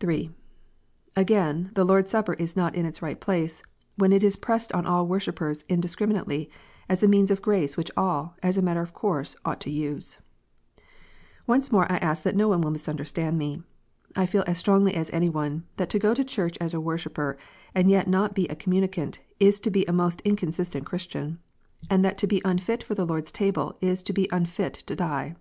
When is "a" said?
7.02-7.08, 8.58-8.60, 16.74-16.78, 18.48-18.54, 19.86-19.90